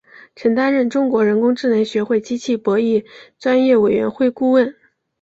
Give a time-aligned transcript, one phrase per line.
[0.35, 3.05] 曾担任中国人工智能学会机器博弈
[3.37, 4.75] 专业委员会顾问。